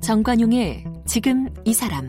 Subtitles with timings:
[0.00, 2.06] 정관용의 지금 이 사람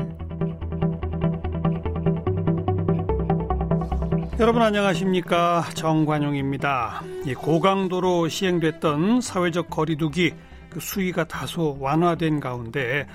[4.38, 7.02] 여러분 안녕하십니까 정관용입니다.
[7.38, 10.34] 고강도로 시행됐던 사회적 거리두기
[10.70, 13.08] 그 수위가 다소 완화된 가운데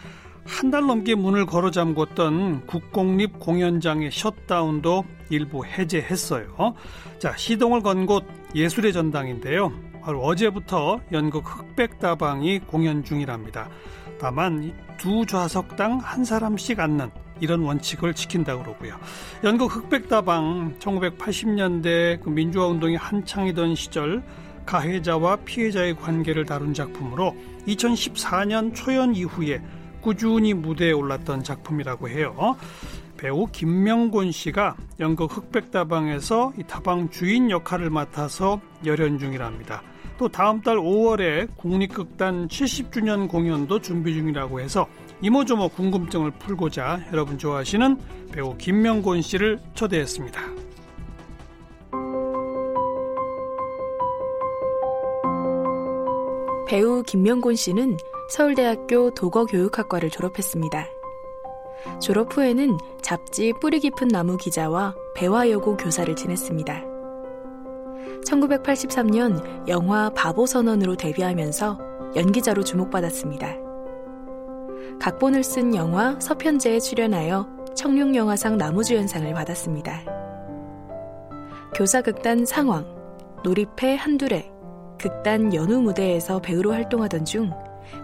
[0.45, 6.75] 한 달 넘게 문을 걸어 잠궜던 국공립 공연장의 셧다운도 일부 해제했어요.
[7.19, 9.73] 자 시동을 건 곳 예술의 전당인데요.
[10.03, 13.69] 바로 어제부터 연극 흑백다방이 공연 중이랍니다.
[14.19, 17.11] 다만 두 좌석당 한 사람씩 앉는
[17.41, 18.97] 이런 원칙을 지킨다 그러고요.
[19.45, 24.23] 연극 흑백다방 1980년대 그 민주화 운동이 한창이던 시절
[24.67, 27.35] 가해자와 피해자의 관계를 다룬 작품으로
[27.67, 29.61] 2014년 초연 이후에
[30.01, 32.57] 꾸준히 무대에 올랐던 작품이라고 해요.
[33.17, 39.83] 배우 김명곤 씨가 연극 흑백다방에서 이 다방 주인 역할을 맡아서 열연 중이랍니다.
[40.17, 44.87] 또 다음 달 5월에 국립극단 70주년 공연도 준비 중이라고 해서
[45.23, 47.99] 이모저모 궁금증을 풀고자 여러분 좋아하시는
[48.33, 50.41] 배우 김명곤 씨를 초대했습니다.
[56.67, 57.97] 배우 김명곤 씨는
[58.31, 60.87] 서울대학교 도거교육학과를 졸업했습니다.
[62.01, 66.85] 졸업 후에는 잡지 뿌리 깊은 나무 기자와 배화여고 교사를 지냈습니다.
[68.25, 71.79] 1983년 영화 바보 선언으로 데뷔하면서
[72.15, 73.57] 연기자로 주목받았습니다.
[75.01, 80.03] 각본을 쓴 영화 서편제에 출연하여 청룡영화상 나무주연상을 받았습니다.
[81.75, 82.85] 교사극단 상황,
[83.43, 84.53] 놀이패 한두레,
[85.01, 87.51] 극단 연우 무대에서 배우로 활동하던 중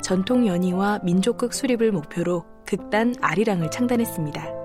[0.02, 4.56] 전통 연희와 민족극 수립을 목표로 극단 아리랑을 창단했습니다.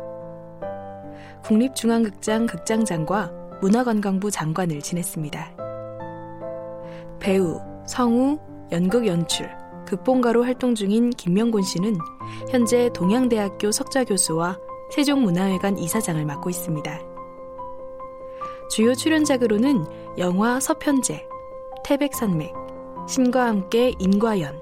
[1.44, 5.55] 국립중앙극장 극장장과 문화관광부 장관을 지냈습니다.
[7.19, 8.39] 배우, 성우,
[8.71, 9.49] 연극 연출,
[9.86, 11.98] 극본가로 활동 중인 김명곤 씨는
[12.49, 14.58] 현재 동양대학교 석좌교수와
[14.92, 16.99] 세종문화회관 이사장을 맡고 있습니다.
[18.70, 19.86] 주요 출연작으로는
[20.17, 21.27] 영화 서편제,
[21.83, 22.53] 태백산맥,
[23.08, 24.59] 신과 함께 인과연,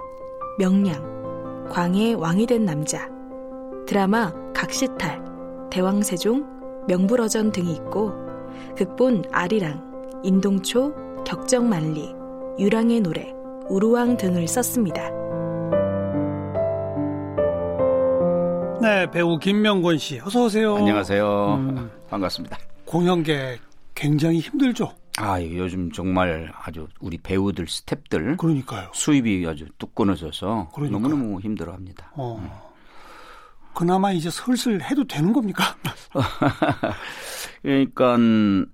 [0.58, 3.10] 명량, 광해 왕이 된 남자,
[3.86, 5.24] 드라마 각시탈,
[5.70, 8.14] 대왕세종, 명불허전 등이 있고
[8.76, 12.14] 극본 아리랑, 임동초, 격정만리,
[12.60, 13.32] 유랑의 노래,
[13.70, 15.10] 우루왕 등을 썼습니다.
[18.82, 20.76] 네, 배우 김명곤 씨, 어서 오세요.
[20.78, 21.56] 안녕하세요.
[21.56, 22.58] 음, 반갑습니다.
[22.86, 23.60] 공연계
[23.94, 24.92] 굉장히 힘들죠.
[25.20, 28.90] 아, 요즘 정말 아주 우리 배우들, 스탭들 그러니까요.
[28.94, 31.00] 수입이 아주 뚝 끊어져서 그러니까요.
[31.02, 32.12] 너무너무 힘들어합니다.
[32.16, 32.40] 어.
[32.42, 32.50] 음.
[33.74, 35.64] 그나마 이제 슬슬 해도 되는 겁니까?
[37.62, 38.18] 그러니까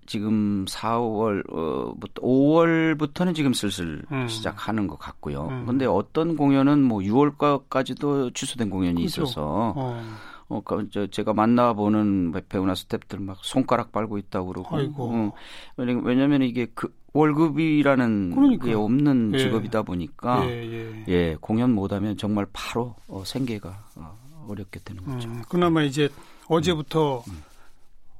[0.05, 4.28] 지금 4월부터 5월부터는 지금 슬슬 음.
[4.28, 5.47] 시작하는 것 같고요.
[5.50, 5.66] 음.
[5.66, 9.23] 근데 어떤 공연은 뭐 6월까지도 취소된 공연이 그렇죠.
[9.23, 10.03] 있어서 어.
[10.47, 14.75] 어, 그, 제가 만나보는 배우나 스탭들 막 손가락 빨고 있다고 그러고.
[14.78, 15.09] 아이고.
[15.11, 15.33] 어,
[15.78, 18.66] 왜냐면 이게 그 월급이라는 그러니까.
[18.66, 19.39] 게 없는 예.
[19.39, 21.05] 직업이다 보니까 예, 예.
[21.07, 25.29] 예 공연 못하면 정말 바로 어, 생계가 어, 어렵게 되는 거죠.
[25.29, 26.09] 음, 그나마 이제
[26.47, 27.31] 어제부터 음.
[27.31, 27.44] 음.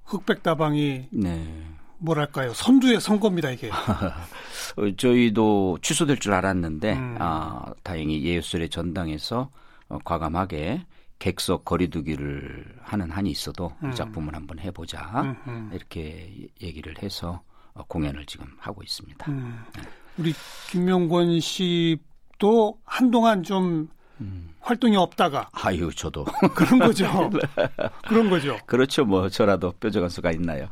[0.06, 1.66] 흑백다방이 네.
[1.98, 3.70] 뭐랄까요 선두에 선 겁니다 이게.
[4.78, 7.18] 어, 저희도 취소될 줄 알았는데 음.
[7.20, 9.50] 아, 다행히 예술의 전당에서
[9.90, 10.86] 어, 과감하게
[11.26, 13.90] 객석 거리두기를 하는 한이 있어도 음.
[13.90, 17.42] 이 작품을 한번 해보자 음, 이렇게 얘기를 해서
[17.74, 19.32] 어, 공연을 지금 하고 있습니다.
[19.32, 19.66] 음.
[19.76, 19.82] 네.
[20.20, 20.36] 우리
[20.70, 23.90] 김명권 씨도 한동안 좀
[24.22, 24.54] 음.
[24.60, 27.32] 활동이 없다가 아유 저도 그런 거죠.
[28.08, 28.60] 그런 거죠.
[28.68, 29.04] 그렇죠.
[29.04, 30.70] 뭐 저라도 뾰족한 수가 있나요.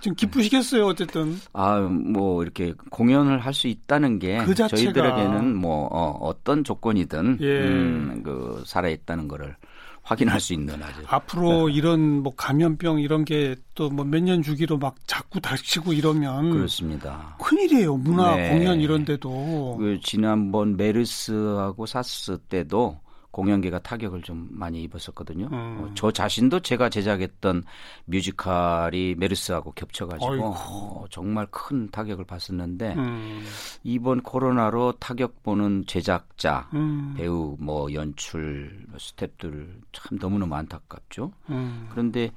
[0.00, 0.02] 음.
[0.02, 1.36] 지금 기쁘시겠어요, 어쨌든.
[1.52, 7.60] 아, 뭐 이렇게 공연을 할 수 있다는 게그 저희들에게는 뭐 어, 어떤 조건이든 예.
[7.60, 9.54] 음, 그 살아 있다는 거를
[10.02, 11.02] 확인할 수 있는 아주.
[11.08, 11.74] 앞으로 네.
[11.74, 17.36] 이런 뭐 감염병 이런 게 또 뭐 몇 년 주기로 막 자꾸 닥치고 이러면 그렇습니다.
[17.40, 17.96] 큰일이에요.
[17.96, 18.50] 문화 네.
[18.50, 19.76] 공연 이런 데도.
[19.78, 22.98] 그 지난번 메르스하고 사스 때도
[23.30, 25.48] 공연계가 타격을 좀 많이 입었었거든요.
[25.52, 25.78] 음.
[25.80, 27.64] 어, 저 자신도 제가 제작했던
[28.06, 33.44] 뮤지컬이 메르스하고 겹쳐가지고 어, 정말 큰 타격을 봤었는데 음.
[33.84, 37.14] 이번 코로나로 타격 보는 제작자, 음.
[37.16, 41.32] 배우, 뭐 연출, 뭐 스탭들 참 너무너무 안타깝죠.
[41.50, 41.88] 음.
[41.90, 42.30] 그런데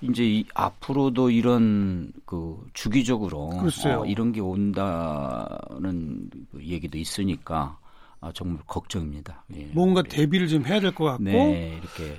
[0.00, 7.78] 이제 이, 앞으로도 이런 그 주기적으로 어, 이런 게 온다는 그 얘기도 있으니까
[8.24, 9.44] 아, 정말 걱정입니다.
[9.54, 9.64] 예.
[9.74, 11.24] 뭔가 대비를 좀 해야 될 것 같고.
[11.24, 12.16] 네, 이렇게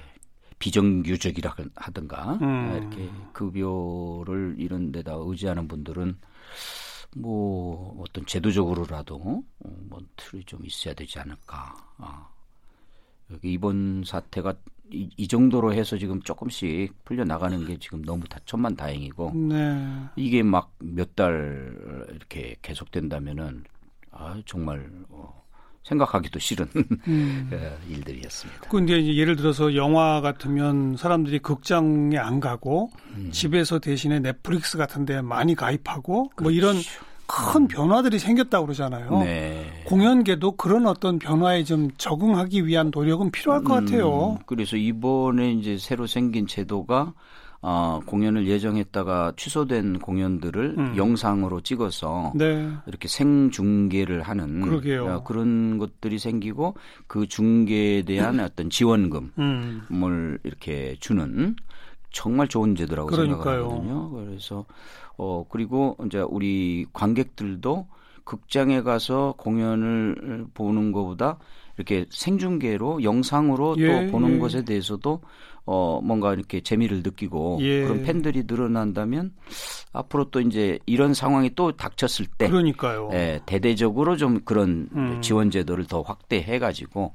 [0.60, 2.78] 비정규직이라 하든가 음.
[2.78, 6.18] 이렇게 급여를 이런 데다 의지하는 분들은
[7.18, 11.76] 뭐 어떤 제도적으로라도 어, 뭐 틀이 좀 있어야 되지 않을까.
[11.98, 12.28] 아.
[13.32, 14.54] 여기 이번 사태가
[14.92, 20.04] 이, 이, 정도로 해서 지금 조금씩 풀려 나가는 게 지금 너무 다 천만 다행이고 네.
[20.16, 21.76] 이게 막 몇 달
[22.12, 23.64] 이렇게 계속된다면은
[24.12, 25.44] 아 정말 어,
[25.86, 26.68] 생각하기도 싫은
[27.08, 27.50] 음.
[27.54, 28.70] 어, 일들이었습니다.
[28.70, 33.30] 근데 이제 예를 들어서 영화 같으면 사람들이 극장에 안 가고 음.
[33.32, 36.44] 집에서 대신에 넷플릭스 같은데 많이 가입하고 뭐 그렇죠.
[36.44, 36.76] 뭐 이런
[37.28, 39.20] 큰 변화들이 생겼다고 그러잖아요.
[39.24, 39.84] 네.
[39.86, 44.40] 공연계도 그런 어떤 변화에 좀 적응하기 위한 노력은 필요할 것 음, 같아요.
[44.46, 47.14] 그래서 이번에 이제 새로 생긴 제도가
[47.68, 50.94] 어, 공연을 예정했다가 취소된 공연들을 음.
[50.96, 52.70] 영상으로 찍어서 네.
[52.86, 54.72] 이렇게 생중계를 하는
[55.02, 56.76] 어, 그런 것들이 생기고
[57.08, 60.38] 그 중계에 대한 어떤 지원금을 음.
[60.44, 61.56] 이렇게 주는
[62.12, 63.64] 정말 좋은 제도라고 그러니까요.
[63.64, 64.12] 생각하거든요.
[64.12, 64.66] 그래서
[65.18, 67.88] 어 그리고 이제 우리 관객들도
[68.26, 71.40] 극장에 가서 공연을 보는 것보다
[71.78, 74.40] 이렇게 생중계로 영상으로 예, 또 보는 예.
[74.40, 75.22] 것에 대해서도
[75.66, 77.84] 어 뭔가 이렇게 재미를 느끼고 예.
[77.84, 79.34] 그런 팬들이 늘어난다면
[79.94, 83.10] 앞으로 또 이제 이런 상황이 또 닥쳤을 때 그러니까요.
[83.14, 85.22] 예, 대대적으로 좀 그런 음.
[85.22, 87.14] 지원 제도를 더 확대해 가지고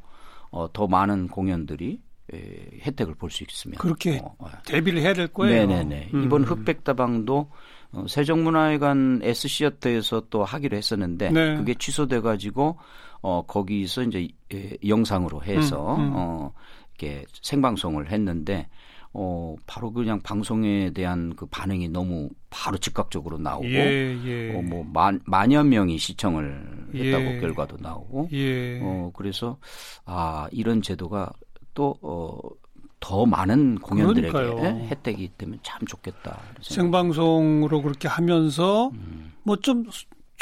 [0.51, 2.01] 어, 더 많은 공연들이
[2.33, 2.39] 에,
[2.83, 5.67] 혜택을 볼 수 있으면 그렇게 어, 어, 대비를 해야 될 거예요.
[5.67, 6.11] 네네네.
[6.15, 6.25] 음.
[6.25, 7.51] 이번 흑백다방도
[7.93, 11.57] 어, 세종문화회관 S시어터에서 또 하기로 했었는데 네.
[11.57, 12.79] 그게 취소돼 가지고
[13.23, 16.13] 어 거기서 이제 에, 영상으로 해서 음, 음.
[16.15, 16.53] 어
[16.99, 18.69] 이렇게 생방송을 했는데
[19.13, 24.55] 어 바로 그냥 방송에 대한 그 반응이 너무 바로 즉각적으로 나오고 예, 예.
[24.55, 24.87] 어뭐
[25.25, 27.41] 만여 명이 시청을 했다고 예.
[27.41, 28.81] 결과도 나오고 예.
[28.83, 29.59] 어 그래서
[30.05, 31.33] 아 이런 제도가
[31.75, 32.39] 또 어,
[33.01, 34.87] 더 많은 공연들에게 그러니까요.
[34.89, 36.39] 혜택이 되면 참 좋겠다.
[36.61, 39.33] 생방송으로 그렇게 하면서 음.
[39.43, 39.87] 뭐좀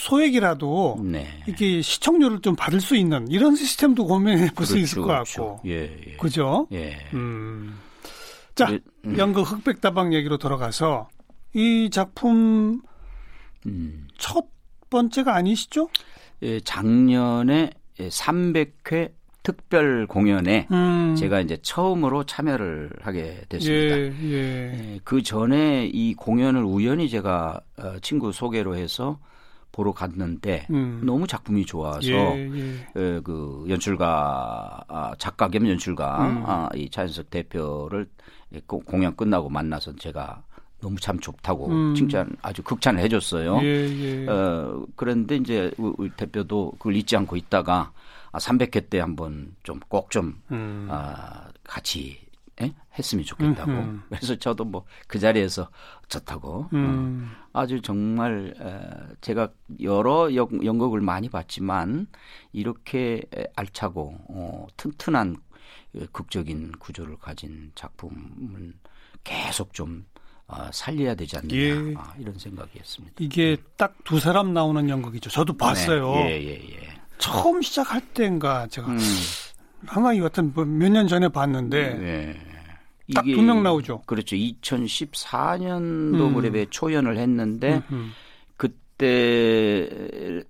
[0.00, 1.26] 소액이라도 네.
[1.46, 5.42] 이렇게 시청률을 좀 받을 수 있는 이런 시스템도 고민해 볼수 그렇죠, 있을 것 그렇죠.
[5.42, 5.60] 같고.
[5.66, 6.16] 예, 예.
[6.16, 6.66] 그죠?
[6.72, 6.96] 예.
[7.14, 7.78] 음.
[8.54, 9.18] 자, 네, 음.
[9.18, 11.08] 연극 흑백다방 얘기로 돌아가서
[11.54, 12.80] 이 작품
[13.66, 14.08] 음.
[14.16, 14.46] 첫
[14.90, 15.88] 번째가 아니시죠?
[16.42, 19.12] 예, 작년에 300회
[19.42, 21.16] 특별 공연에 음.
[21.16, 23.98] 제가 이제 처음으로 참여를 하게 됐습니다.
[23.98, 24.32] 예, 예.
[24.32, 29.18] 예, 그 전에 이 공연을 우연히 제가 어, 친구 소개로 해서
[29.78, 31.00] 보러 갔는데 음.
[31.04, 32.50] 너무 작품이 좋아서 예,
[32.96, 33.20] 예.
[33.22, 36.42] 그 연출가 아, 작가 겸 연출가 음.
[36.44, 38.08] 아, 이 차현석 대표를
[38.66, 40.42] 공연 끝나고 만나서 제가
[40.80, 41.94] 너무 참 좋다고 음.
[41.94, 43.60] 칭찬 아주 극찬을 해줬어요.
[43.62, 44.26] 예, 예.
[44.26, 47.92] 어, 그런데 이제 우리 대표도 그걸 잊지 않고 있다가
[48.32, 50.88] 아, 300회 때 한번 좀 꼭좀 좀, 음.
[50.90, 52.18] 아, 같이
[52.60, 52.74] 예?
[52.98, 53.70] 했으면 좋겠다고.
[53.70, 54.00] 음흠.
[54.08, 55.70] 그래서 저도 뭐 그 자리에서
[56.08, 56.68] 좋다고.
[56.72, 57.30] 음.
[57.52, 59.50] 어, 아주 정말 에, 제가
[59.80, 62.06] 여러 연, 연극을 많이 봤지만
[62.52, 63.22] 이렇게
[63.56, 65.36] 알차고 어, 튼튼한
[66.12, 68.74] 극적인 구조를 가진 작품은
[69.24, 70.06] 계속 좀
[70.46, 71.94] 어, 살려야 되지 않느냐 예.
[71.96, 73.16] 아, 이런 생각이었습니다.
[73.18, 73.64] 이게 음.
[73.76, 75.30] 딱두 사람 나오는 연극이죠.
[75.30, 76.10] 저도 봤어요.
[76.14, 76.42] 네.
[76.42, 76.98] 예, 예, 예.
[77.18, 78.98] 처음 시작할 때인가 제가 음.
[79.86, 82.36] 아마 이 같은 뭐 몇년 전에 봤는데 네.
[83.14, 84.02] 딱두 명 나오죠.
[84.06, 84.36] 그렇죠.
[84.36, 86.32] 2014년도 음.
[86.32, 88.08] 무렵에 초연을 했는데 음흠.
[88.98, 90.44] 그때는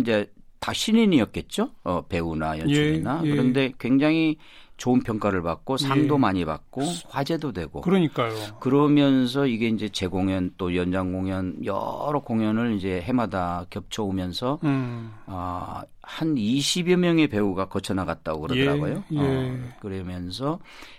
[0.00, 1.70] 이제 다 신인이었겠죠.
[1.84, 3.30] 어, 배우나 연출이나 예, 예.
[3.30, 4.36] 그런데 굉장히
[4.76, 6.18] 좋은 평가를 받고 상도 예.
[6.18, 8.34] 많이 받고 화제도 되고 그러니까요.
[8.60, 15.12] 그러면서 이게 이제 재공연 또 연장 공연 여러 공연을 이제 해마다 겹쳐 오면서 음.
[15.26, 19.04] 아, 한 20여 명의 배우가 거쳐 나갔다고 그러더라고요.
[19.12, 19.20] 예, 예.
[19.20, 20.58] 어, 그러면서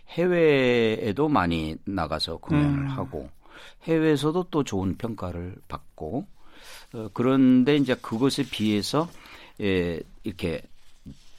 [0.09, 2.87] 해외에도 많이 나가서 공연을 음.
[2.87, 3.29] 하고
[3.83, 6.25] 해외에서도 또 좋은 평가를 받고
[6.93, 9.09] 어, 그런데 이제 그것에 비해서
[9.61, 10.61] 예, 이렇게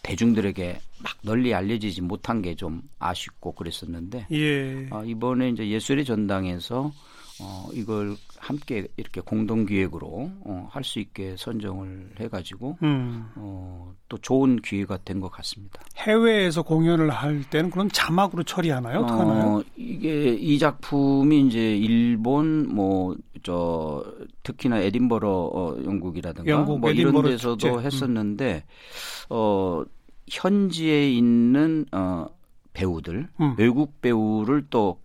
[0.02, 4.88] 대중들에게 막 널리 알려지지 못한 게 좀 아쉽고 그랬었는데 예.
[4.90, 6.92] 어, 이번에 이제 예술의 전당에서
[7.40, 13.26] 어, 이걸 함께 이렇게 공동 기획으로 어, 할 수 있게 선정을 해가지고 음.
[13.36, 15.80] 어, 또 좋은 기회가 된 것 같습니다.
[15.96, 19.00] 해외에서 공연을 할 때는 그럼 자막으로 처리하나요?
[19.00, 19.58] 어떻게 하나요?
[19.58, 24.04] 어, 이게 이 작품이 이제 일본 뭐 저
[24.44, 27.70] 특히나 에딘버러 어, 영국이라든가 영국, 뭐 이런 데서도 축제.
[27.74, 27.80] 음.
[27.80, 29.26] 했었는데 음.
[29.30, 29.82] 어
[30.30, 32.26] 현지에 있는 어
[32.72, 33.54] 배우들 음.
[33.58, 35.00] 외국 배우를 또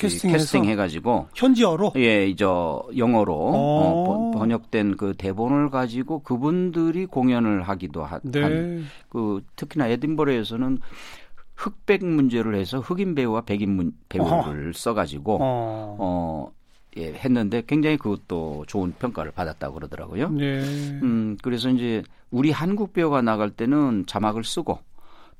[0.00, 8.20] 캐스팅 해가지고 현지어로 예, 이제 영어로 어, 번역된 그 대본을 가지고 그분들이 공연을 하기도 하,
[8.22, 8.42] 네.
[8.42, 10.78] 한, 그 특히나 에딘버러에서는
[11.54, 14.72] 흑백 문제를 해서 흑인 배우와 백인 문, 배우를 어.
[14.74, 15.96] 써가지고 어.
[15.98, 16.52] 어.
[16.96, 20.30] 예, 했는데 굉장히 그것도 좋은 평가를 받았다고 그러더라고요.
[20.30, 20.60] 네.
[21.02, 24.80] 음, 그래서 이제 우리 한국 배우가 나갈 때는 자막을 쓰고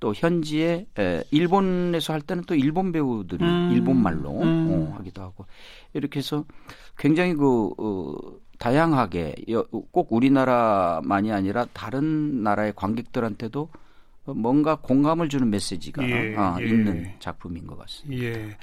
[0.00, 3.70] 또 현지에 에, 일본에서 할 때는 또 일본 배우들이 음.
[3.72, 4.68] 일본 말로 음.
[4.70, 5.46] 어, 하기도 하고
[5.92, 6.44] 이렇게 해서
[6.96, 8.16] 굉장히 그 어,
[8.58, 9.36] 다양하게
[9.90, 13.68] 꼭 우리나라만이 아니라 다른 나라의 관객들한테도
[14.24, 16.66] 뭔가 공감을 주는 메시지가 예, 아, 예.
[16.66, 18.22] 있는 작품인 것 같습니다.
[18.22, 18.56] 예.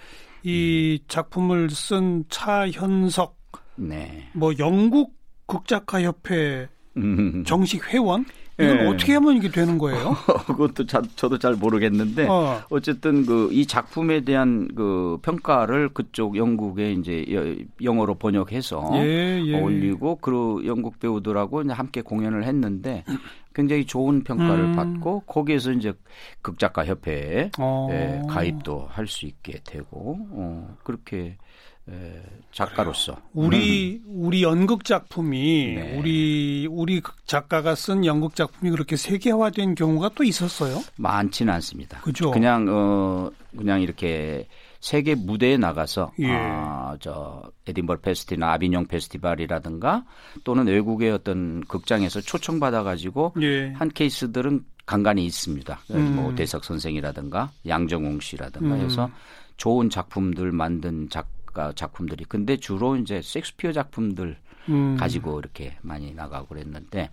[0.43, 3.35] 이 작품을 쓴 차현석,
[3.75, 4.29] 네.
[4.33, 5.15] 뭐 영국
[5.47, 7.43] 극작가 협회 음.
[7.43, 8.25] 정식 회원
[8.59, 8.87] 이건 네.
[8.87, 10.15] 어떻게 하면 이게 되는 거예요?
[10.47, 12.61] 그것도 자, 저도 잘 모르겠는데 어.
[12.81, 17.25] 쨌든 그 이 작품에 대한 그 평가를 그쪽 영국에 이제
[17.81, 19.59] 영어로 번역해서 예, 예.
[19.61, 23.03] 올리고 그 영국 배우들하고 이제 함께 공연을 했는데
[23.55, 24.75] 굉장히 좋은 평가를 음.
[24.75, 25.93] 받고 거기에서 이제
[26.41, 27.87] 극작가 협회에 어.
[27.91, 31.37] 예, 가입도 할 수 있게 되고 어, 그렇게 에,
[32.51, 34.25] 작가로서 우리 음.
[34.25, 35.97] 우리 연극 작품이 네.
[35.97, 40.81] 우리 우리 작가가 쓴 연극 작품이 그렇게 세계화된 경우가 또 있었어요?
[40.97, 41.99] 많지는 않습니다.
[42.01, 42.31] 그죠?
[42.31, 44.47] 그냥 어 그냥 이렇게
[44.79, 46.31] 세계 무대에 나가서 예.
[46.31, 50.05] 아저 에딘버러 페스티나 아비뇽 페스티벌이라든가
[50.43, 53.71] 또는 외국의 어떤 극장에서 초청받아 가지고 예.
[53.73, 55.79] 한 케이스들은 간간히 있습니다.
[55.91, 56.15] 음.
[56.15, 58.81] 뭐 대석 선생이라든가 양정웅 씨라든가 음.
[58.81, 59.09] 해서
[59.57, 64.37] 좋은 작품들 만든 작 작가 작품들이 근데 주로 이제 섹스피어 작품들
[64.69, 64.95] 음.
[64.97, 67.09] 가지고 이렇게 많이 나가고 그랬는데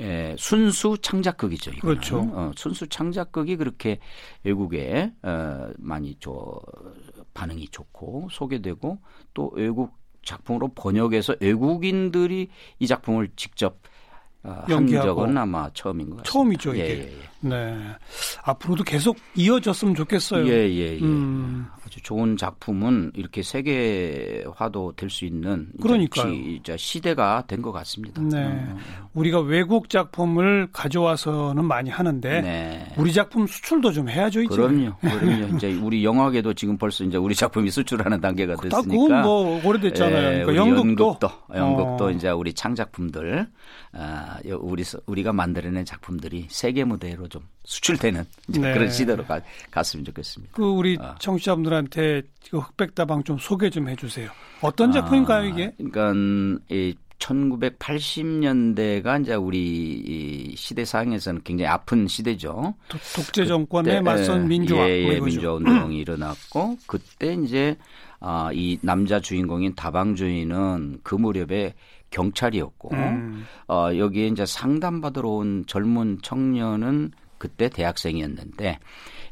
[0.00, 1.72] 에, 순수 창작극이죠.
[1.72, 1.80] 이거는.
[1.80, 2.18] 그렇죠.
[2.32, 3.98] 어, 순수 창작극이 그렇게
[4.42, 6.60] 외국에 어, 많이 저
[7.34, 8.98] 반응이 좋고 소개되고
[9.34, 12.48] 또 외국 작품으로 번역해서 외국인들이
[12.78, 13.78] 이 작품을 직접
[14.44, 16.30] 어, 한 적은 아마 처음인 것 같습니다.
[16.32, 16.84] 처음이죠, 이게.
[16.84, 17.24] 예, 예, 예.
[17.40, 17.76] 네.
[18.42, 20.46] 앞으로도 계속 이어졌으면 좋겠어요.
[20.46, 20.98] 예, 예, 예.
[21.00, 21.66] 음.
[21.86, 26.24] 아주 좋은 작품은 이렇게 세계화도 될 수 있는 그러니까
[26.76, 28.20] 시대가 된 것 같습니다.
[28.22, 28.44] 네.
[28.46, 28.76] 어.
[29.14, 32.92] 우리가 외국 작품을 가져와서는 많이 하는데 네.
[32.96, 34.54] 우리 작품 수출도 좀 해야죠, 이제.
[34.54, 34.92] 그럼요.
[35.00, 35.56] 그럼요.
[35.56, 38.82] 이제 우리 영화계도 지금 벌써 이제 우리 작품이 수출하는 단계가 됐으니까.
[38.82, 40.40] 그건 뭐 오래됐잖아요.
[40.40, 42.10] 예, 그러니까 영국도 연극도, 연극도 어.
[42.10, 43.46] 이제 우리 창작품들
[43.92, 48.74] 아, 우리 우리가 만들어낸 작품들이 세계 무대로 좀 수출되는 네.
[48.74, 50.54] 그런 시대로 가, 갔으면 좋겠습니다.
[50.54, 51.14] 그 우리 어.
[51.18, 54.30] 청취자분들한테 그 흑백다방 좀 소개 좀 해주세요.
[54.60, 55.66] 어떤 작품인가요 이게?
[55.66, 56.12] 아, 그러니까
[56.70, 62.74] 이 1980년대가 이제 우리 이 시대상에서는 굉장히 아픈 시대죠.
[62.88, 67.76] 독재 정권에 맞선 민주화 예, 예, 민주화 운동이 일어났고 그때 이제
[68.20, 71.74] 아, 이 남자 주인공인 다방 주인은 그 무렵에
[72.14, 73.44] 경찰이었고 음.
[73.68, 78.78] 어, 여기에 이제 상담받으러 온 젊은 청년은 그때 대학생이었는데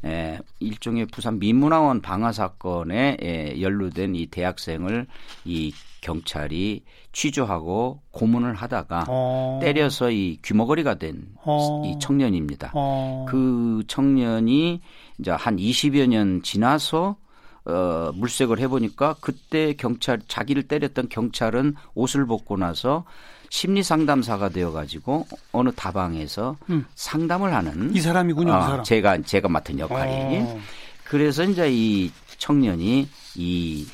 [0.05, 5.07] 에, 일종의 부산 민문화원 방화 사건에 에, 연루된 이 대학생을
[5.45, 9.59] 이 경찰이 취조하고 고문을 하다가 어.
[9.61, 11.97] 때려서 이 귀머거리가 된이 어.
[12.01, 12.71] 청년입니다.
[12.75, 13.25] 어.
[13.29, 14.81] 그 청년이
[15.19, 17.15] 이제 한 20여 년 지나서
[17.65, 23.05] 어, 물색을 해보니까 그때 경찰 자기를 때렸던 경찰은 옷을 벗고 나서
[23.49, 26.85] 심리 상담사가 되어가지고 어느 다방에서 음.
[26.95, 28.51] 상담을 하는 이 사람이군요.
[28.51, 28.83] 어, 이 사람.
[28.83, 30.39] 제가 제가 맡은 역할이.
[30.39, 30.59] 어.
[31.03, 33.87] 그래서 이제 이 청년이 이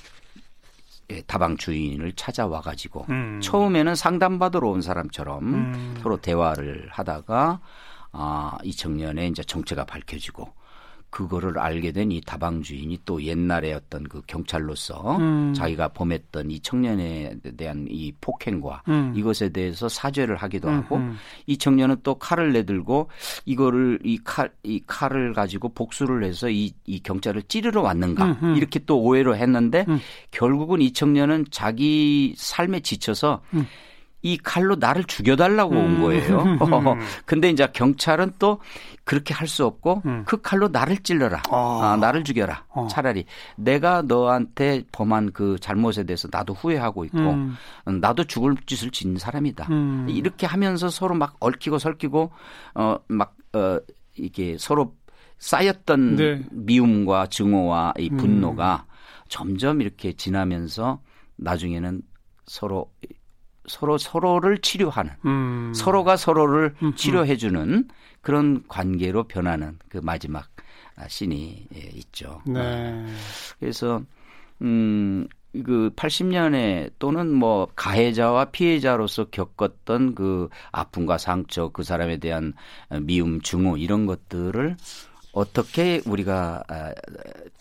[1.11, 3.39] 예, 다방 주인을 찾아와 가지고 음.
[3.41, 5.99] 처음에는 상담받으러 온 사람처럼 음.
[6.01, 7.59] 서로 대화를 하다가
[8.11, 10.53] 아, 이 청년의 이제 정체가 밝혀지고
[11.09, 15.53] 그거를 알게 된 이 다방 주인이 또 옛날에 어떤 그 경찰로서 음.
[15.53, 19.13] 자기가 범했던 이 청년에 대한 이 폭행과 음.
[19.15, 21.17] 이것에 대해서 사죄를 하기도 음, 하고 음.
[21.45, 23.09] 이 청년은 또 칼을 내들고
[23.45, 28.55] 이거를 이 칼 이 칼을 가지고 복수를 해서 이, 이 경찰을 찌르러 왔는가 음, 음.
[28.55, 29.85] 이렇게 또 오해를 했는데
[30.31, 33.41] 결국은 이 청년은 자기 삶에 지쳐서
[34.21, 36.01] 이 칼로 나를 죽여달라고 온 음.
[36.01, 36.41] 거예요.
[36.41, 36.59] 음.
[37.25, 38.59] 근데 이제 경찰은 또
[39.03, 40.23] 그렇게 할 수 없고 음.
[40.27, 41.41] 그 칼로 나를 찔러라.
[41.49, 41.81] 어.
[41.81, 42.65] 아, 나를 죽여라.
[42.69, 42.87] 어.
[42.87, 47.55] 차라리 내가 너한테 범한 그 잘못에 대해서 나도 후회하고 있고 음.
[47.85, 49.67] 나도 죽을 짓을 지은 사람이다.
[49.71, 50.05] 음.
[50.09, 52.31] 이렇게 하면서 서로 막 얽히고 설키고
[52.75, 53.79] 어막 어,
[54.15, 54.93] 이게 서로
[55.39, 56.43] 쌓였던 네.
[56.51, 58.85] 미움과 증오와 이 분노가
[59.29, 60.99] 점점 이렇게 지나면서
[61.37, 62.01] 나중에는
[62.45, 62.91] 서로
[63.69, 65.71] 서로 서로를 치료하는 음.
[65.73, 66.95] 서로가 서로를 음, 음.
[66.95, 67.87] 치료해주는
[68.21, 70.47] 그런 관계로 변하는 그 마지막
[71.07, 72.41] 신이 예, 있죠.
[72.45, 73.05] 네.
[73.59, 74.01] 그래서
[74.61, 75.27] 음.
[75.51, 82.53] 그 80년에 또는 뭐 가해자와 피해자로서 겪었던 그 아픔과 상처, 그 사람에 대한
[83.01, 84.77] 미움, 증오 이런 것들을
[85.31, 86.91] 어떻게 우리가 아,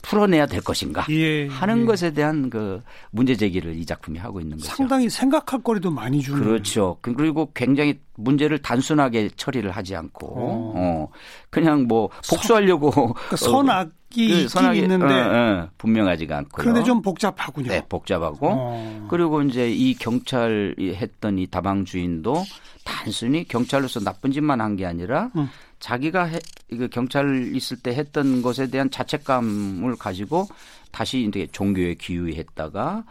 [0.02, 1.84] 풀어내야 될 것인가 예, 하는 예.
[1.84, 4.68] 것에 대한 그 문제 제기를 이 작품이 하고 있는 거죠.
[4.68, 6.42] 상당히 생각할 거리도 많이 주는.
[6.42, 6.98] 그렇죠.
[7.02, 11.08] 그리고 굉장히 문제를 단순하게 처리를 하지 않고 어, 어
[11.50, 16.62] 그냥 뭐 복수하려고 서, 그러니까 선악 이 그 선악이 있는데 어, 어, 분명하지가 않고요.
[16.62, 17.68] 그런데 좀 복잡하군요.
[17.68, 19.06] 네, 복잡하고 어.
[19.10, 22.42] 그리고 이제 이 경찰이 했던 이 다방 주인도
[22.84, 25.48] 단순히 경찰로서 나쁜 짓만 한 게 아니라 음.
[25.78, 26.38] 자기가 해,
[26.70, 30.48] 그 경찰 있을 때 했던 것에 대한 자책감을 가지고
[30.90, 33.04] 다시 이제 종교에 기유했다가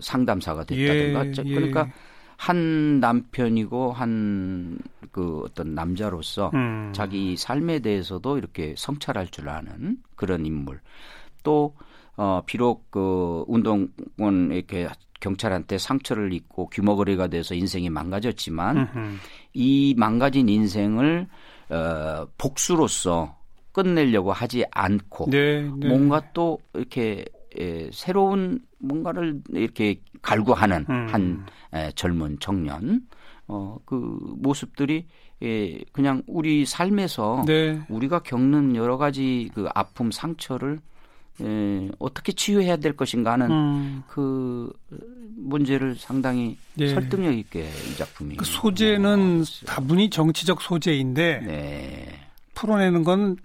[0.00, 1.54] 상담사가 됐다든가 예, 예.
[1.54, 1.88] 그러니까
[2.36, 4.78] 한 남편이고 한
[5.16, 6.92] 그 어떤 남자로서 음.
[6.94, 10.78] 자기 삶에 대해서도 이렇게 성찰할 줄 아는 그런 인물
[11.42, 11.74] 또
[12.18, 14.86] 어, 비록 그 운동권 이렇게
[15.20, 19.16] 경찰한테 상처를 입고 귀머거리가 돼서 인생이 망가졌지만 음흠.
[19.54, 21.28] 이 망가진 인생을
[21.70, 23.38] 어, 복수로서
[23.72, 25.88] 끝내려고 하지 않고 네, 네.
[25.88, 27.24] 뭔가 또 이렇게
[27.58, 31.06] 에, 새로운 뭔가를 이렇게 갈구하는 음.
[31.10, 33.02] 한 에, 젊은 청년
[33.48, 33.94] 어, 그
[34.38, 35.06] 모습들이
[35.42, 37.80] 예, 그냥 우리 삶에서 네.
[37.88, 40.80] 우리가 겪는 여러 가지 그 아픔 상처를
[41.42, 44.02] 예, 어떻게 치유해야 될 것인가 하는 음.
[44.08, 44.72] 그
[45.36, 46.88] 문제를 상당히 네.
[46.88, 52.20] 설득력 있게 이 작품이 그 소재는 다분히 정치적 소재인데 네.
[52.54, 53.36] 풀어내는 건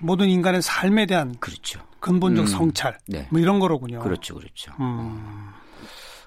[0.00, 1.80] 모든 인간의 삶에 대한 그렇죠.
[2.00, 2.46] 근본적 음.
[2.46, 3.28] 성찰 네.
[3.30, 4.00] 뭐 이런 거로군요.
[4.00, 4.72] 그렇죠, 그렇죠.
[4.80, 5.50] 음.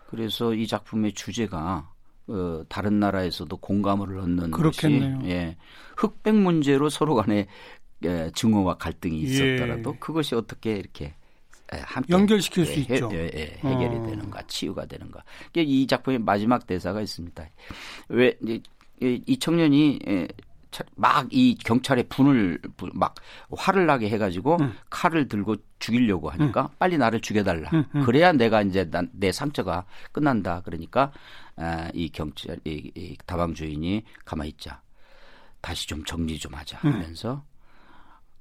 [0.09, 1.89] 그래서 이 작품의 주제가
[2.27, 5.17] 어, 다른 나라에서도 공감을 얻는 그렇겠네요.
[5.19, 5.57] 것이 예,
[5.97, 7.47] 흑백 문제로 서로 간에
[8.03, 9.21] 예, 증오와 갈등이 예.
[9.23, 9.99] 있었더라도 예.
[9.99, 11.15] 그것이 어떻게 이렇게
[11.73, 13.09] 예, 함께 연결시킬 수 예, 있죠.
[13.11, 14.05] 해, 예, 해결이 어.
[14.07, 15.23] 되는가, 치유가 되는가.
[15.55, 17.45] 이 작품의 마지막 대사가 있습니다.
[18.09, 18.37] 왜
[19.01, 19.99] 이 청년이
[20.95, 22.59] 막 이 경찰에 분을
[22.93, 23.15] 막
[23.51, 24.73] 화를 나게 해가지고 음.
[24.89, 26.67] 칼을 들고 죽이려고 하니까 음.
[26.79, 27.69] 빨리 나를 죽여달라.
[27.73, 28.03] 음, 음.
[28.03, 30.61] 그래야 내가 이제 난, 내 상처가 끝난다.
[30.63, 31.11] 그러니까
[31.57, 34.81] 아, 이 경찰 이, 이 다방 주인이 가만히 있자.
[35.61, 36.93] 다시 좀 정리 좀 하자 음.
[36.93, 37.43] 하면서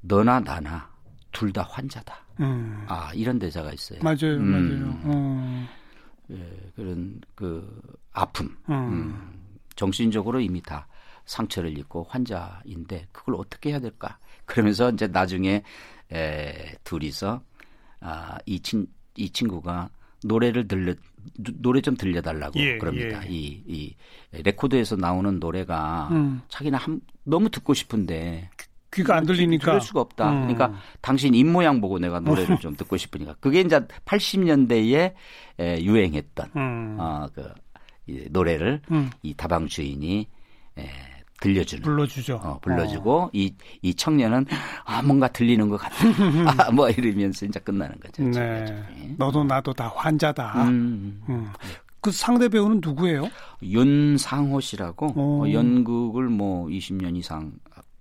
[0.01, 0.89] 너나 나나
[1.33, 2.15] 둘 다 환자다.
[2.41, 2.85] 음.
[2.89, 4.01] 아 이런 대사가 있어요.
[4.03, 4.51] 맞아요, 음.
[4.51, 5.01] 맞아요.
[5.05, 5.69] 어.
[6.31, 8.75] 예, 그런 그 아픔, 음.
[8.75, 9.33] 음.
[9.75, 10.87] 정신적으로 이미 다
[11.31, 14.19] 상처를 입고 환자인데 그걸 어떻게 해야 될까?
[14.47, 15.63] 그러면서 이제 나중에
[16.13, 17.41] 에, 둘이서
[18.01, 19.91] 아, 이, 친, 이 친구가
[20.25, 20.95] 노래를 들려
[21.37, 23.25] 노래 좀 들려달라고 예, 그럽니다.
[23.27, 23.31] 예.
[23.31, 23.95] 이, 이
[24.33, 26.43] 레코드에서 나오는 노래가 음.
[26.49, 28.51] 자기는 한, 너무 듣고 싶은데
[28.93, 30.33] 귀가 안 들리니까 들을 수가 없다.
[30.33, 30.41] 음.
[30.49, 35.15] 그러니까 당신 입 모양 보고 내가 노래를 좀 듣고 싶으니까 그게 이제 80년대에
[35.61, 36.97] 에, 유행했던 음.
[36.99, 37.53] 어, 그
[38.09, 39.11] 이, 노래를 음.
[39.23, 40.27] 이 다방 주인이
[40.79, 41.10] 에,
[41.41, 42.37] 들려주는 불러주죠.
[42.43, 43.31] 어, 불러주고 어.
[43.33, 44.47] 이, 이 청년은
[44.85, 45.97] 아 뭔가 들리는 것 같다.
[46.67, 48.23] 아, 뭐 이러면서 이제 끝나는 거죠.
[48.23, 49.15] 네.
[49.17, 50.65] 너도 나도 다 환자다.
[50.69, 51.23] 음.
[51.29, 51.51] 음.
[52.01, 53.29] 그 상대 배우는 누구예요?
[53.63, 57.53] 윤상호 씨라고 어, 연극을 뭐 20년 이상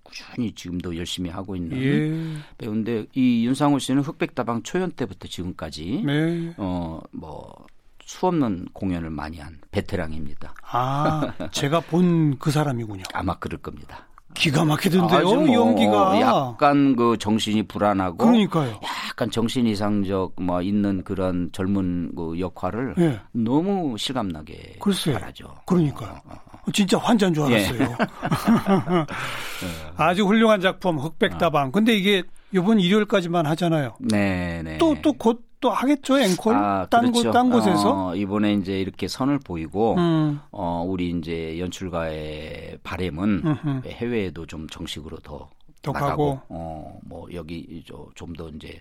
[0.02, 2.36] 꾸준히 지금도 열심히 하고 있는 예.
[2.58, 6.54] 배우인데 이 윤상호 씨는 흑백다방 초연 때부터 지금까지 네.
[6.56, 7.66] 어뭐
[8.10, 10.52] 수없는 공연을 많이 한 베테랑입니다.
[10.72, 13.04] 아, 제가 본 그 사람이군요.
[13.14, 14.06] 아마 그럴 겁니다.
[14.34, 16.20] 기가 막히던데요, 뭐 연기가.
[16.20, 18.16] 약간 그 정신이 불안하고.
[18.18, 18.80] 그러니까요.
[19.08, 23.20] 약간 정신 이상적 뭐 있는 그런 젊은 그 역할을 네.
[23.32, 25.54] 너무 실감나게 글쎄, 잘하죠.
[25.66, 26.10] 그러니까요.
[26.10, 26.70] 어, 어, 어.
[26.72, 27.80] 진짜 환자인 줄 알았어요.
[27.82, 27.86] 예.
[29.96, 31.68] 아주 훌륭한 작품 흑백다방.
[31.68, 31.70] 어.
[31.70, 33.94] 근데 이게 이번 일요일까지만 하잖아요.
[34.00, 34.78] 네, 네.
[34.78, 37.28] 또또 곧 또 하겠죠 앵콜 아, 딴, 그렇죠.
[37.28, 40.40] 곳, 딴 곳에서 어, 이번에 이제 이렇게 선을 보이고 음.
[40.50, 43.88] 어 우리 이제 연출가의 바램은 음흠.
[43.88, 45.48] 해외에도 좀 정식으로 더
[45.84, 48.78] 나가고 어뭐 여기 좀 더 이제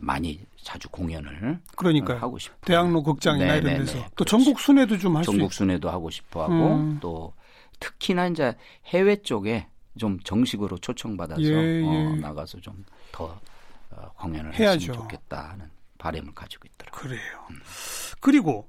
[0.00, 4.58] 많이 자주 공연을 그러니까 하고 싶어 대학로 극장이나 네, 이런 네, 데서 네, 또 전국
[4.60, 6.98] 순회도 좀 할 수 전국 순회도 하고 싶어 하고 음.
[7.00, 7.32] 또
[7.80, 8.54] 특히나 이제
[8.86, 9.66] 해외 쪽에
[9.98, 11.84] 좀 정식으로 초청받아서 예, 예.
[11.84, 13.38] 어, 나가서 좀더
[13.90, 14.92] 어, 공연을 해야죠.
[14.92, 15.66] 했으면 좋겠다 하는
[16.04, 17.00] 바램을 가지고 있더라고요.
[17.00, 17.46] 그래요.
[17.50, 17.60] 음.
[18.20, 18.68] 그리고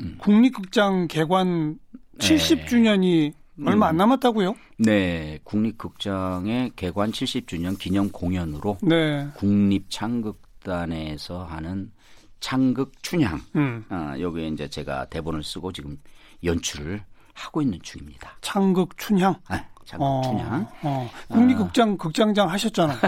[0.00, 0.16] 음.
[0.18, 1.80] 국립극장 개관
[2.18, 3.70] 70주년이 네.
[3.70, 4.54] 얼마 안 남았다고요?
[4.78, 9.26] 네, 국립극장의 개관 70주년 기념 공연으로 네.
[9.34, 11.90] 국립창극단에서 하는
[12.38, 13.40] 창극 춘향.
[13.56, 13.84] 음.
[13.90, 15.98] 어, 여기에 이제 제가 대본을 쓰고 지금
[16.44, 17.02] 연출을
[17.36, 18.36] 하고 있는 중입니다.
[18.40, 19.36] 창극 춘향?
[19.50, 19.64] 네.
[19.98, 20.66] 어, 춘향.
[20.82, 21.08] 어.
[21.28, 21.96] 국립극장 어.
[21.96, 22.98] 극장장 하셨잖아요.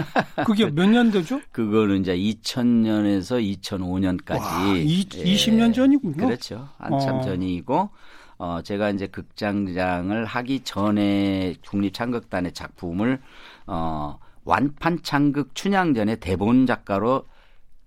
[0.45, 1.41] 그게 몇 년대죠?
[1.51, 6.25] 그거는 이제 2000년에서 2005년까지 와, 이, 예, 20년 전이군요.
[6.25, 6.69] 그렇죠.
[6.77, 7.21] 한참 어.
[7.21, 7.89] 전이고
[8.37, 13.19] 어 제가 이제 극장장을 하기 전에 국립창극단의 작품을
[13.67, 17.25] 어 완판 창극 춘향전의 대본 작가로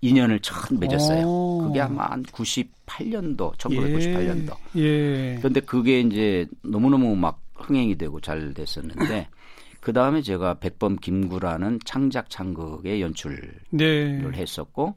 [0.03, 1.25] 인연을 처음 맺었어요.
[1.25, 1.63] 오.
[1.63, 4.55] 그게 아마 한 98년도, 1998년도.
[4.75, 4.81] 예.
[4.81, 5.35] 예.
[5.37, 9.29] 그런데 그게 이제 너무너무 막 흥행이 되고 잘 됐었는데
[9.79, 14.21] 그 다음에 제가 백범 김구라는 창작 창극의 연출을 네.
[14.33, 14.93] 했었고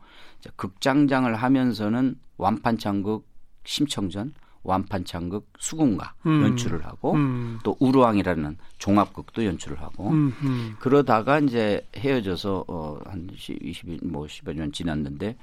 [0.57, 3.27] 극장장을 하면서는 완판 창극
[3.65, 4.33] 심청전
[4.67, 6.43] 완판창극 수군가 음.
[6.43, 7.59] 연출을 하고 음.
[7.63, 10.77] 또 우루왕이라는 종합극도 연출을 하고 음, 음.
[10.79, 15.37] 그러다가 이제 헤어져서 어한 20, 뭐 10여 년 지났는데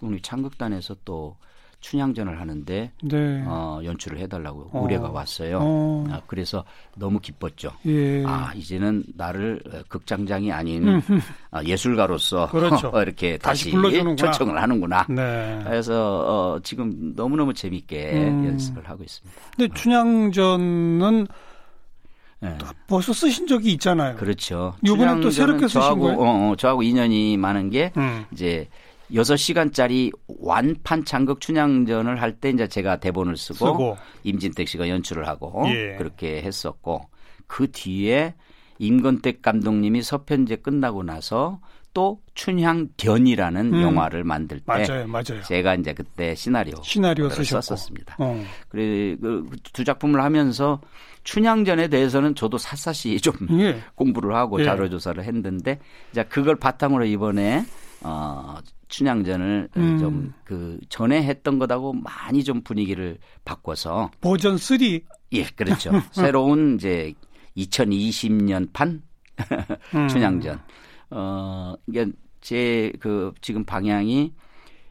[0.00, 1.36] 우리 창극단에서 또
[1.80, 3.44] 춘향전을 하는데 네.
[3.46, 4.82] 어, 연출을 해달라고 어.
[4.82, 5.58] 의뢰가 왔어요.
[5.62, 6.04] 어.
[6.10, 6.64] 아, 그래서
[6.96, 7.70] 너무 기뻤죠.
[7.86, 8.24] 예.
[8.26, 11.00] 아 이제는 나를 극장장이 아닌
[11.50, 12.90] 아, 예술가로서 그렇죠.
[13.00, 15.06] 이렇게 다시, 다시 초청을 하는구나.
[15.08, 15.60] 네.
[15.64, 18.46] 그래서 어, 지금 너무 너무 재밌게 음.
[18.46, 19.40] 연습을 하고 있습니다.
[19.56, 21.26] 근데 춘향전은
[22.40, 22.56] 네.
[22.86, 24.16] 벌써 쓰신 적이 있잖아요.
[24.16, 24.74] 그렇죠.
[24.84, 26.18] 이번에 또 새롭게 쓰신 거예요?
[26.18, 28.26] 어, 어, 저하고 인연이 많은 게 음.
[28.32, 28.68] 이제
[29.12, 33.96] 6시간짜리 완판 창극 춘향전을 할 때 이제 제가 대본을 쓰고, 쓰고.
[34.24, 35.96] 임진택 씨가 연출을 하고 예.
[35.96, 37.06] 그렇게 했었고
[37.46, 38.34] 그 뒤에
[38.78, 41.58] 임건택 감독님이 서편제 끝나고 나서
[41.94, 43.82] 또 춘향견이라는 음.
[43.82, 45.42] 영화를 만들 때 맞아요, 맞아요.
[45.48, 48.16] 제가 이제 그때 시나리오 시나리오 썼었습니다.
[48.20, 48.44] 어.
[48.68, 50.80] 그래 그두 작품을 하면서
[51.24, 53.80] 춘향전에 대해서는 저도 샅샅이 좀 예.
[53.96, 54.64] 공부를 하고 예.
[54.64, 55.80] 자료 조사를 했는데
[56.12, 57.64] 이제 그걸 바탕으로 이번에
[58.04, 59.98] 어 춘향전을 음.
[59.98, 64.78] 좀그 전에 했던 것하고 많이 좀 분위기를 바꿔서 버전 3
[65.32, 65.92] 예, 그렇죠.
[66.12, 67.14] 새로운 이제
[67.56, 69.02] 2020년 판
[69.94, 70.08] 음.
[70.08, 70.60] 춘향전.
[71.10, 72.06] 어, 이게
[72.40, 74.32] 제그 지금 방향이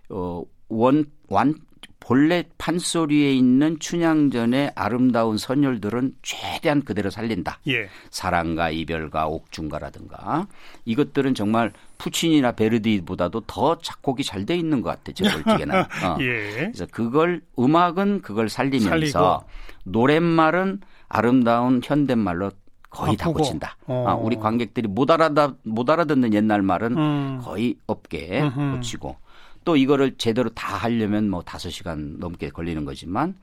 [0.09, 1.55] 어, 원, 완,
[1.99, 7.59] 본래 판소리에 있는 춘향전의 아름다운 선율들은 최대한 그대로 살린다.
[7.67, 7.89] 예.
[8.11, 10.47] 사랑과 이별과 옥중가라든가
[10.85, 15.11] 이것들은 정말 푸친이나 베르디보다도 더 작곡이 잘 돼 있는 것 같아.
[15.11, 15.75] 제가 볼 적에는.
[15.79, 16.17] 어.
[16.21, 16.69] 예.
[16.71, 19.43] 그래서 그걸 음악은 그걸 살리면서 살리고.
[19.85, 22.51] 노랫말은 아름다운 현대말로
[22.89, 23.39] 거의 바꾸고.
[23.39, 23.77] 다 고친다.
[23.87, 24.05] 어.
[24.07, 27.39] 아, 우리 관객들이 못 알아다 못 알아듣는 옛날 말은 음.
[27.41, 28.75] 거의 없게 음흠.
[28.77, 29.17] 고치고
[29.65, 33.35] 또 이거를 제대로 다 하려면 뭐 다섯 시간 넘게 걸리는 거지만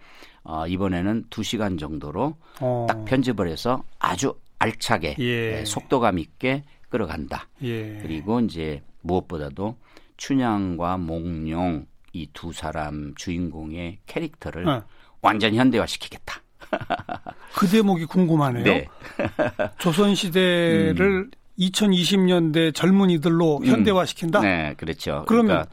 [0.43, 2.87] 어, 이번에는 두 시간 정도로 어.
[2.89, 5.51] 딱 편집을 해서 아주 알차게 예.
[5.51, 7.49] 네, 속도감 있게 끌어간다.
[7.65, 7.99] 예.
[8.03, 9.77] 그리고 이제 무엇보다도
[10.17, 14.85] 춘향과 몽룡 이 두 사람 주인공의 캐릭터를 어.
[15.21, 16.41] 완전 현대화 시키겠다.
[17.57, 18.63] 그 대목이 궁금하네요.
[18.63, 18.87] 네.
[19.79, 21.31] 조선 시대를 음.
[21.59, 23.67] 2020년대 젊은이들로 음.
[23.67, 24.41] 현대화시킨다.
[24.41, 25.25] 네, 그렇죠.
[25.27, 25.67] 그러면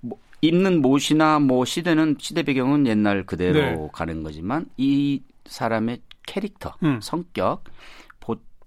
[0.00, 3.88] 그러니까 입는 못이나 뭐 시대는 시대 배경은 옛날 그대로 네.
[3.92, 7.00] 가는 거지만 이 사람의 캐릭터, 음.
[7.02, 7.64] 성격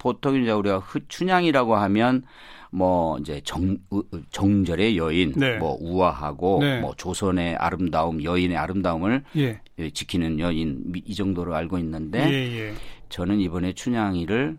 [0.02, 2.24] 보, 통 이제 우리가 춘향이라고 하면
[2.72, 3.78] 뭐 이제 정
[4.32, 5.58] 정절의 여인, 네.
[5.58, 6.80] 뭐 우아하고 네.
[6.80, 9.62] 뭐 조선의 아름다움, 여인의 아름다움을 예.
[9.94, 12.74] 지키는 여인 이 정도로 알고 있는데 예, 예.
[13.10, 14.58] 저는 이번에 춘향이를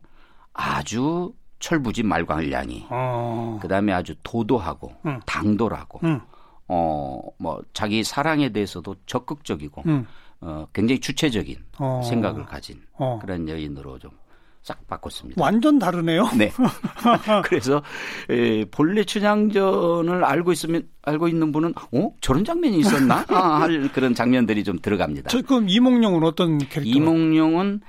[0.53, 3.59] 아주 철부지 말광을량이 어.
[3.61, 5.19] 그다음에 아주 도도하고 음.
[5.27, 6.21] 당돌하고 음.
[6.69, 10.07] 어, 뭐, 자기 사랑에 대해서도 적극적이고, 음.
[10.41, 12.01] 어, 굉장히 주체적인 어.
[12.03, 13.19] 생각을 가진 어.
[13.21, 14.11] 그런 여인으로 좀
[14.63, 15.43] 싹 바꿨습니다.
[15.43, 16.29] 완전 다르네요.
[16.39, 16.53] 네.
[17.45, 17.83] 그래서
[18.31, 24.15] 에, 본래 춘향전을 알고 있으면 알고 있는 분은 어 저런 장면이 있었나 아, 할 그런
[24.15, 25.31] 장면들이 좀 들어갑니다.
[25.31, 26.83] 저 그럼 이몽룡은 어떤 캐릭터?
[26.83, 27.81] 이몽룡은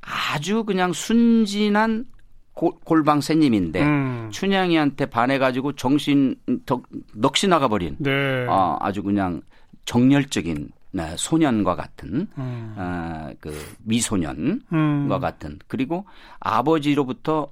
[0.00, 2.06] 아주 그냥 순진한
[2.52, 4.28] 골방 새님인데 음.
[4.32, 8.46] 춘향이한테 반해가지고 정신 덕, 넋이 나가버린 네.
[8.48, 9.42] 어, 아주 그냥
[9.84, 10.68] 정열적인 네,
[11.16, 12.74] 소년과 같은 음.
[12.76, 13.52] 어, 그
[13.84, 15.20] 미소년과 음.
[15.20, 16.06] 같은 그리고
[16.40, 17.48] 아버지로부터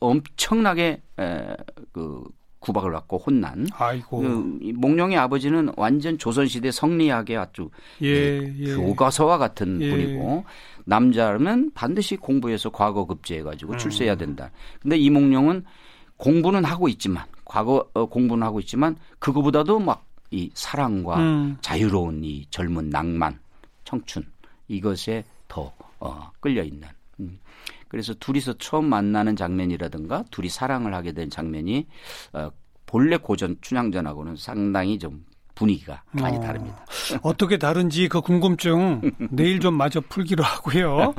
[0.00, 1.56] 엄청나게 에,
[1.92, 2.24] 그
[2.62, 3.66] 구박을 받고 혼난.
[3.72, 4.20] 아이고.
[4.20, 7.70] 그, 몽룡의 아버지는 완전 조선시대 성리학의 아주
[8.02, 8.74] 예, 예.
[8.76, 9.90] 교과서와 같은 예.
[9.90, 10.44] 분이고
[10.84, 13.78] 남자라면 반드시 공부해서 과거 급제해가지고 음.
[13.78, 14.50] 출세해야 된다.
[14.80, 15.64] 근데 이몽룡은
[16.16, 21.56] 공부는 하고 있지만 과거 어, 공부는 하고 있지만 그거보다도 막 이 사랑과 음.
[21.60, 23.38] 자유로운 이 젊은 낭만,
[23.84, 24.24] 청춘
[24.66, 26.88] 이것에 더 어, 끌려 있는.
[27.20, 27.38] 음.
[27.88, 31.86] 그래서 둘이서 처음 만나는 장면이라든가 둘이 사랑을 하게 된 장면이
[32.32, 32.50] 어,
[32.86, 36.84] 본래 고전 춘향전하고는 상당히 좀 분위기가 많이 어, 다릅니다.
[37.22, 41.14] 어떻게 다른지 그 궁금증 내일 좀 마저 풀기로 하고요.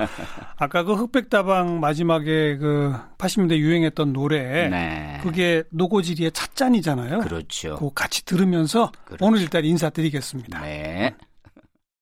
[0.57, 5.19] 아까 그 흑백다방 마지막에 그 80년대 유행했던 노래 네.
[5.21, 7.19] 그게 노고지리의 찻잔이잖아요.
[7.19, 7.75] 그렇죠.
[7.77, 9.25] 그 같이 들으면서 그렇죠.
[9.25, 10.61] 오늘 일단 인사드리겠습니다.
[10.61, 11.15] 네.